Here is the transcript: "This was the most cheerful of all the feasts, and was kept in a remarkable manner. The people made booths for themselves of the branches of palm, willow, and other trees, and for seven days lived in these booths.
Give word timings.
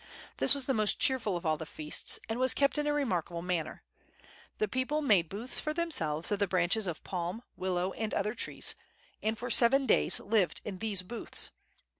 "This 0.37 0.55
was 0.55 0.65
the 0.65 0.73
most 0.73 0.97
cheerful 0.99 1.37
of 1.37 1.45
all 1.45 1.57
the 1.57 1.65
feasts, 1.67 2.17
and 2.27 2.39
was 2.39 2.55
kept 2.55 2.79
in 2.79 2.87
a 2.87 2.91
remarkable 2.91 3.43
manner. 3.43 3.83
The 4.57 4.67
people 4.67 5.03
made 5.03 5.29
booths 5.29 5.59
for 5.59 5.75
themselves 5.75 6.31
of 6.31 6.39
the 6.39 6.47
branches 6.47 6.87
of 6.87 7.03
palm, 7.03 7.43
willow, 7.55 7.91
and 7.91 8.11
other 8.11 8.33
trees, 8.33 8.73
and 9.21 9.37
for 9.37 9.51
seven 9.51 9.85
days 9.85 10.19
lived 10.19 10.59
in 10.65 10.79
these 10.79 11.03
booths. 11.03 11.51